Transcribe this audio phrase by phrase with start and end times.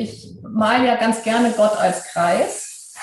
[0.00, 2.94] ich male ja ganz gerne Gott als Kreis.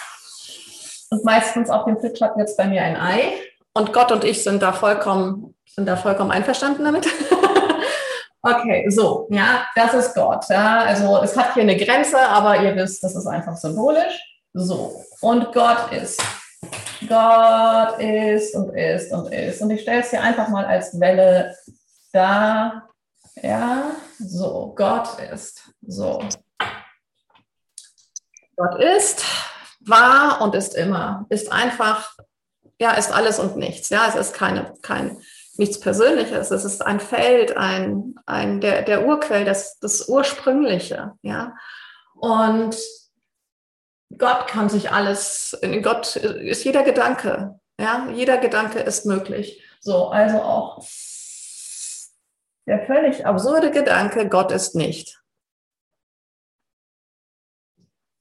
[1.09, 3.33] Und meistens auf dem Flipchart jetzt bei mir ein Ei.
[3.73, 7.07] Und Gott und ich sind da vollkommen, sind da vollkommen einverstanden damit.
[8.41, 10.45] okay, so, ja, das ist Gott.
[10.49, 14.19] Ja, also es hat hier eine Grenze, aber ihr wisst, das ist einfach symbolisch.
[14.53, 16.21] So, und Gott ist.
[17.07, 19.61] Gott ist und ist und ist.
[19.61, 21.55] Und ich stelle es hier einfach mal als Welle
[22.11, 22.83] da.
[23.41, 25.69] Ja, so, Gott ist.
[25.85, 26.19] So.
[28.57, 29.23] Gott ist,
[29.81, 31.25] war und ist immer.
[31.29, 32.15] Ist einfach,
[32.79, 33.89] ja, ist alles und nichts.
[33.89, 35.17] Ja, es ist keine, kein,
[35.57, 36.51] nichts Persönliches.
[36.51, 41.13] Es ist ein Feld, ein, ein, der, der Urquell, das, das Ursprüngliche.
[41.21, 41.55] Ja.
[42.15, 42.75] Und
[44.17, 49.61] Gott kann sich alles, in Gott ist jeder Gedanke, ja, jeder Gedanke ist möglich.
[49.81, 50.83] So, also auch
[52.65, 55.21] der völlig absurde Gedanke, Gott ist nicht.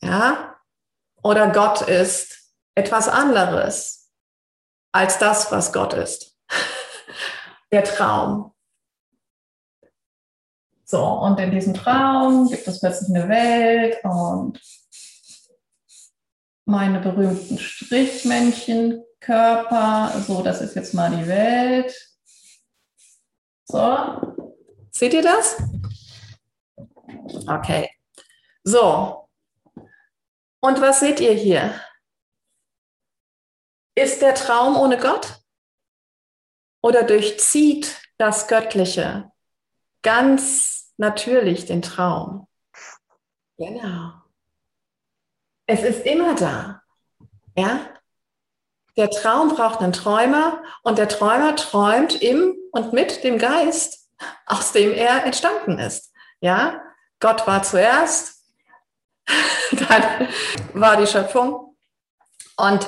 [0.03, 0.57] Ja,
[1.23, 4.11] oder Gott ist etwas anderes
[4.93, 6.37] als das, was Gott ist.
[7.73, 8.53] Der Traum.
[10.85, 14.61] So, und in diesem Traum gibt es plötzlich eine Welt und
[16.65, 20.23] meine berühmten Strichmännchtenkörper.
[20.27, 21.93] So, das ist jetzt mal die Welt.
[23.65, 24.47] So,
[24.93, 25.61] seht ihr das?
[27.49, 27.91] Okay.
[28.63, 29.26] So.
[30.67, 31.81] Und was seht ihr hier?
[33.95, 35.39] Ist der Traum ohne Gott?
[36.83, 39.31] Oder durchzieht das Göttliche
[40.03, 42.49] ganz natürlich den Traum?
[43.57, 44.15] Genau.
[45.69, 46.83] Es ist immer da.
[47.57, 47.89] Ja?
[48.97, 54.11] Der Traum braucht einen Träumer und der Träumer träumt im und mit dem Geist,
[54.47, 56.13] aus dem er entstanden ist.
[56.41, 56.83] Ja?
[57.21, 58.36] Gott war zuerst,
[59.89, 60.29] dann
[60.75, 61.77] war die Schöpfung
[62.57, 62.87] und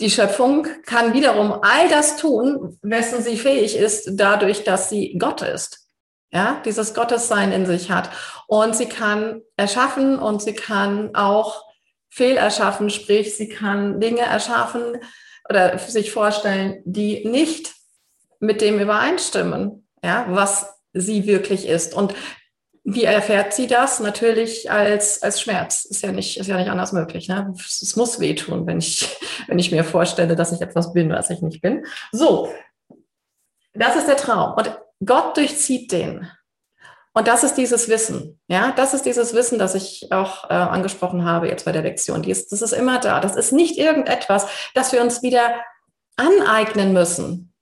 [0.00, 5.42] die Schöpfung kann wiederum all das tun, wessen sie fähig ist, dadurch, dass sie Gott
[5.42, 5.86] ist.
[6.32, 8.08] Ja, dieses Gottessein in sich hat.
[8.46, 11.64] Und sie kann erschaffen und sie kann auch
[12.08, 14.98] Fehlerschaffen, sprich, sie kann Dinge erschaffen
[15.48, 17.74] oder sich vorstellen, die nicht
[18.38, 21.94] mit dem übereinstimmen, ja, was sie wirklich ist.
[21.94, 22.14] Und
[22.84, 24.00] wie erfährt sie das?
[24.00, 25.84] Natürlich als, als Schmerz.
[25.84, 27.28] Ist ja nicht, ist ja nicht anders möglich.
[27.28, 27.52] Ne?
[27.56, 29.18] Es muss wehtun, wenn ich,
[29.48, 31.84] wenn ich mir vorstelle, dass ich etwas bin, was ich nicht bin.
[32.12, 32.52] So.
[33.74, 34.54] Das ist der Traum.
[34.54, 36.28] Und Gott durchzieht den.
[37.12, 38.40] Und das ist dieses Wissen.
[38.46, 42.22] Ja, das ist dieses Wissen, das ich auch äh, angesprochen habe jetzt bei der Lektion.
[42.22, 43.20] Die ist, das ist immer da.
[43.20, 45.54] Das ist nicht irgendetwas, das wir uns wieder
[46.16, 47.52] aneignen müssen.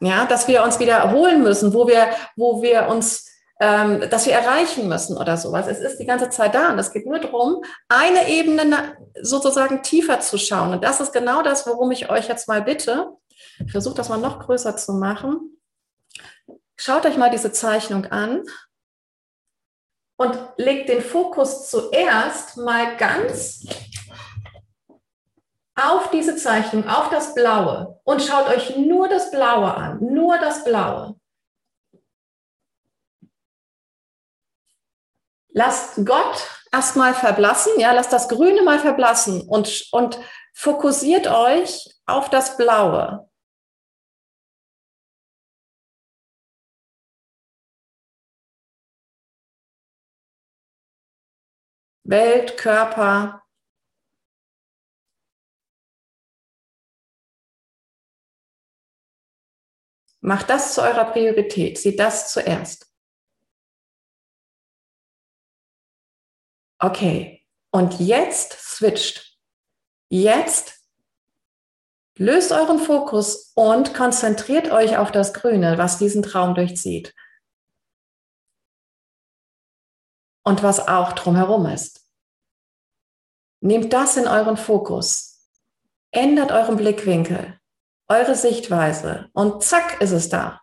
[0.00, 3.26] Ja, dass wir uns wieder erholen müssen, wo wir, wo wir uns,
[3.60, 5.66] ähm, dass wir erreichen müssen oder sowas.
[5.66, 10.20] Es ist die ganze Zeit da und es geht nur darum, eine Ebene sozusagen tiefer
[10.20, 10.72] zu schauen.
[10.72, 13.10] Und das ist genau das, worum ich euch jetzt mal bitte.
[13.64, 15.58] Ich versuche das mal noch größer zu machen.
[16.76, 18.44] Schaut euch mal diese Zeichnung an
[20.16, 23.66] und legt den Fokus zuerst mal ganz
[25.74, 30.64] auf diese Zeichnung, auf das Blaue und schaut euch nur das Blaue an, nur das
[30.64, 31.19] Blaue.
[35.52, 40.18] Lasst Gott erstmal verblassen, ja, lasst das Grüne mal verblassen und, und
[40.54, 43.28] fokussiert euch auf das Blaue.
[52.04, 53.42] Welt, Körper.
[60.20, 61.78] Macht das zu eurer Priorität.
[61.78, 62.89] Seht das zuerst.
[66.80, 67.46] Okay.
[67.72, 69.38] Und jetzt switcht.
[70.08, 70.80] Jetzt
[72.16, 77.14] löst euren Fokus und konzentriert euch auf das Grüne, was diesen Traum durchzieht.
[80.42, 82.08] Und was auch drumherum ist.
[83.60, 85.48] Nehmt das in euren Fokus.
[86.12, 87.60] Ändert euren Blickwinkel,
[88.08, 90.60] eure Sichtweise und zack ist es da.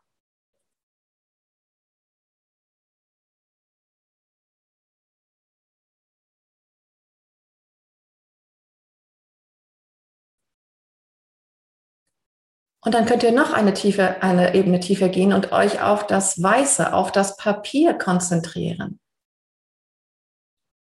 [12.88, 16.42] Und dann könnt ihr noch eine, tiefe, eine Ebene tiefer gehen und euch auf das
[16.42, 19.02] Weiße, auf das Papier konzentrieren.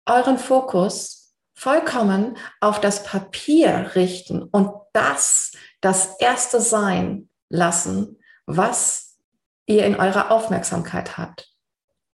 [0.04, 5.52] Euren Fokus vollkommen auf das Papier richten und das
[5.82, 9.16] das erste sein lassen, was
[9.66, 11.54] ihr in eurer Aufmerksamkeit habt.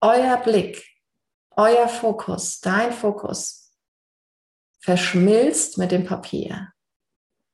[0.02, 0.84] Euer Blick
[1.56, 3.72] euer Fokus, dein Fokus
[4.78, 6.70] verschmilzt mit dem Papier.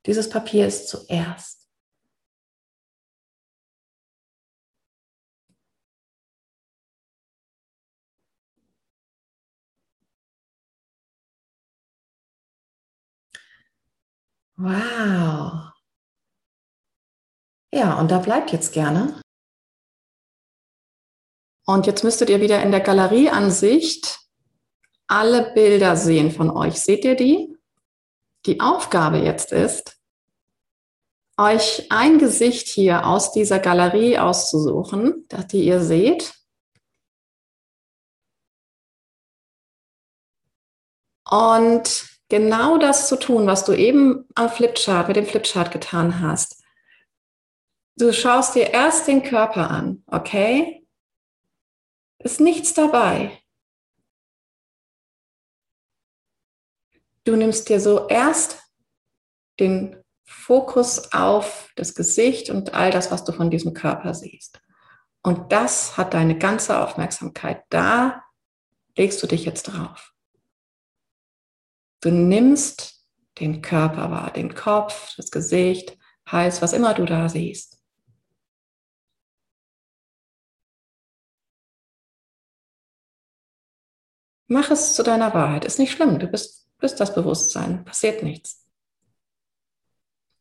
[0.07, 1.66] Dieses Papier ist zuerst.
[14.57, 15.73] Wow.
[17.73, 19.21] Ja, und da bleibt jetzt gerne.
[21.67, 24.21] Und jetzt müsstet ihr wieder in der Galerieansicht
[25.09, 26.81] alle Bilder sehen von euch.
[26.81, 27.57] Seht ihr die?
[28.47, 30.01] Die Aufgabe jetzt ist,
[31.37, 36.35] euch ein Gesicht hier aus dieser Galerie auszusuchen, das die ihr seht.
[41.29, 46.63] Und genau das zu tun, was du eben am Flipchart, mit dem Flipchart getan hast.
[47.97, 50.87] Du schaust dir erst den Körper an, okay?
[52.19, 53.41] Ist nichts dabei.
[57.25, 58.63] Du nimmst dir so erst
[59.59, 64.61] den Fokus auf das Gesicht und all das, was du von diesem Körper siehst.
[65.23, 67.65] Und das hat deine ganze Aufmerksamkeit.
[67.71, 68.23] Da
[68.97, 70.16] legst du dich jetzt drauf.
[72.07, 73.05] Du nimmst
[73.41, 77.83] den Körper wahr, den Kopf, das Gesicht, Hals, was immer du da siehst.
[84.47, 85.65] Mach es zu deiner Wahrheit.
[85.65, 86.21] Ist nicht schlimm.
[86.21, 87.85] Du bist, bist das Bewusstsein.
[87.85, 88.65] Passiert nichts.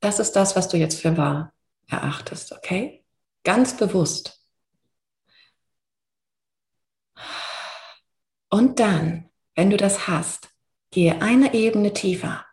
[0.01, 1.51] Das ist das, was du jetzt für wahr
[1.87, 3.03] erachtest, okay?
[3.43, 4.39] Ganz bewusst.
[8.51, 10.54] Und dann, wenn du das hast,
[10.95, 12.45] gehe eine Ebene tiefer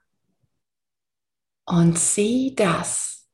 [1.64, 3.28] und sieh das.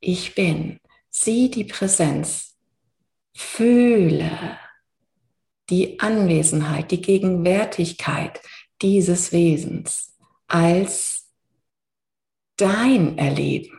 [0.00, 0.80] Ich bin.
[1.10, 2.58] Sieh die Präsenz.
[3.36, 4.58] Fühle
[5.70, 8.42] die Anwesenheit, die Gegenwärtigkeit
[8.82, 10.18] dieses Wesens
[10.48, 11.32] als
[12.56, 13.78] dein Erleben,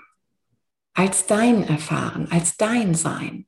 [0.94, 3.48] als dein Erfahren, als dein Sein.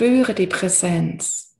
[0.00, 1.56] Spüre die Präsenz.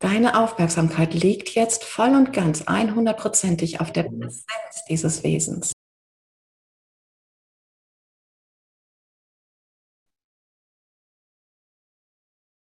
[0.00, 5.72] Deine Aufmerksamkeit liegt jetzt voll und ganz 100%ig auf der Präsenz dieses Wesens.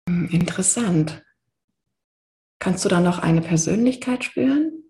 [0.08, 1.22] Hm, interessant.
[2.58, 4.83] Kannst du da noch eine Persönlichkeit spüren?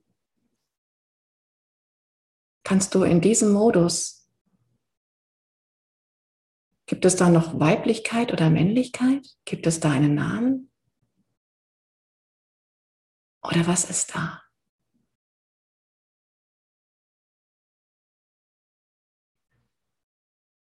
[2.65, 4.27] Kannst du in diesem Modus,
[6.87, 9.29] gibt es da noch Weiblichkeit oder Männlichkeit?
[9.45, 10.71] Gibt es da einen Namen?
[13.43, 14.43] Oder was ist da?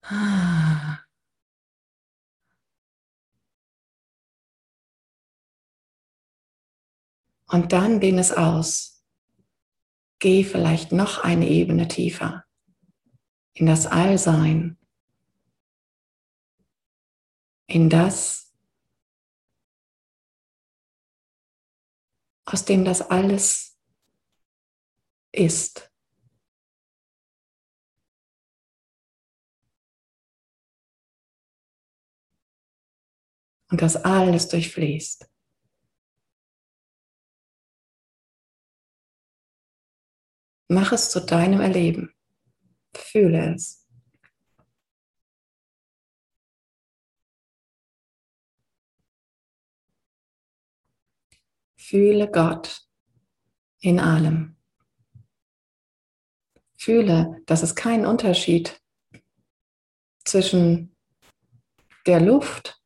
[0.04, 1.00] Ah.
[7.50, 8.97] Und dann dehn es aus.
[10.20, 12.44] Geh vielleicht noch eine Ebene tiefer
[13.54, 14.78] in das Allsein,
[17.68, 18.54] in das,
[22.46, 23.78] aus dem das alles
[25.32, 25.92] ist.
[33.70, 35.30] Und das alles durchfließt.
[40.70, 42.14] Mach es zu deinem Erleben.
[42.94, 43.88] Fühle es.
[51.76, 52.86] Fühle Gott
[53.80, 54.58] in allem.
[56.76, 58.82] Fühle, dass es keinen Unterschied
[60.26, 60.96] zwischen
[62.06, 62.82] der Luft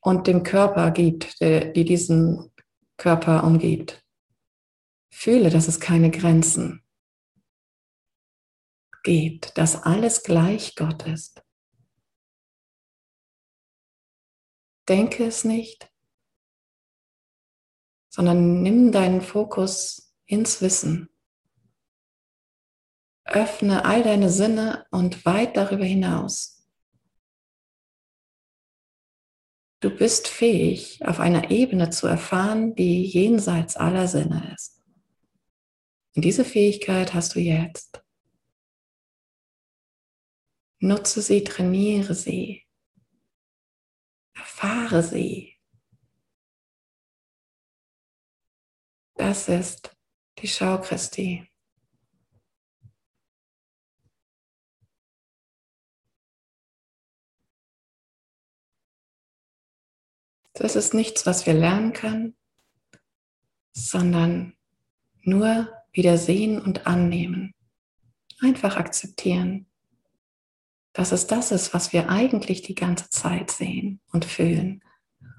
[0.00, 2.50] und dem Körper gibt, der, die diesen
[2.96, 4.03] Körper umgibt.
[5.16, 6.82] Fühle, dass es keine Grenzen
[9.04, 11.40] gibt, dass alles gleich Gott ist.
[14.88, 15.88] Denke es nicht,
[18.10, 21.08] sondern nimm deinen Fokus ins Wissen.
[23.24, 26.66] Öffne all deine Sinne und weit darüber hinaus.
[29.78, 34.73] Du bist fähig, auf einer Ebene zu erfahren, die jenseits aller Sinne ist.
[36.14, 38.04] Und diese Fähigkeit hast du jetzt.
[40.78, 42.66] Nutze sie, trainiere sie,
[44.34, 45.58] erfahre sie.
[49.14, 49.96] Das ist
[50.38, 51.48] die Schau Christi.
[60.52, 62.36] Das ist nichts, was wir lernen können,
[63.72, 64.56] sondern
[65.22, 67.54] nur wieder sehen und annehmen.
[68.40, 69.66] Einfach akzeptieren,
[70.92, 74.82] dass es das ist, was wir eigentlich die ganze Zeit sehen und fühlen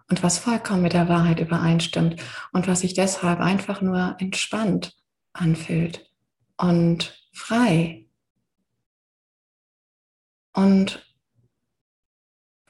[0.10, 2.22] und was vollkommen mit der Wahrheit übereinstimmt
[2.52, 4.96] und was sich deshalb einfach nur entspannt
[5.34, 6.10] anfühlt
[6.58, 8.08] und frei
[10.54, 11.06] und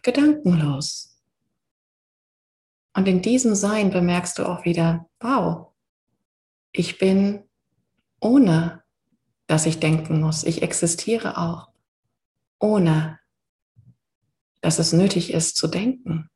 [0.02, 1.22] gedankenlos.
[2.94, 5.74] Und in diesem Sein bemerkst du auch wieder, wow,
[6.72, 7.44] ich bin
[8.26, 8.84] ohne,
[9.48, 10.44] dass ich denken muss.
[10.44, 11.70] Ich existiere auch
[12.60, 13.20] ohne,
[14.62, 16.30] dass es nötig ist zu denken.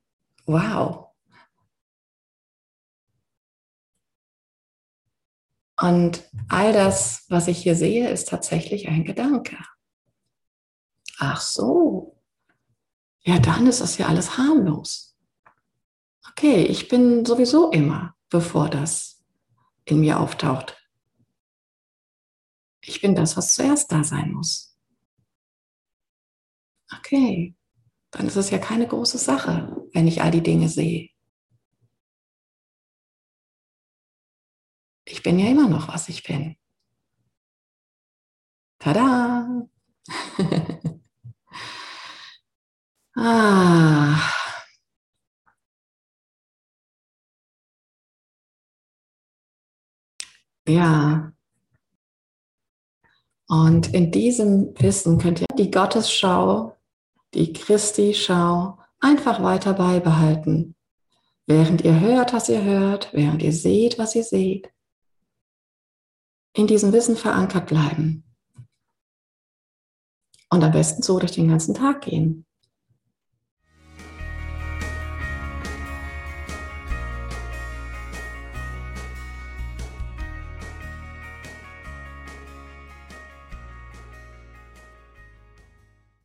[0.45, 1.07] Wow.
[5.81, 9.57] Und all das, was ich hier sehe, ist tatsächlich ein Gedanke.
[11.17, 12.21] Ach so.
[13.21, 15.09] Ja, dann ist das ja alles harmlos
[16.39, 19.25] okay, ich bin sowieso immer, bevor das
[19.83, 20.78] in mir auftaucht.
[22.81, 24.75] Ich bin das, was zuerst da sein muss.
[26.97, 27.55] Okay,
[28.11, 31.09] dann ist es ja keine große Sache, wenn ich all die Dinge sehe.
[35.05, 36.55] Ich bin ja immer noch, was ich bin.
[38.79, 39.67] Tada!
[43.17, 44.49] ah.
[50.67, 51.33] Ja.
[53.49, 56.77] Und in diesem Wissen könnt ihr die Gottesschau,
[57.33, 60.75] die Christi-Schau einfach weiter beibehalten.
[61.47, 64.71] Während ihr hört, was ihr hört, während ihr seht, was ihr seht.
[66.53, 68.23] In diesem Wissen verankert bleiben.
[70.51, 72.45] Und am besten so durch den ganzen Tag gehen.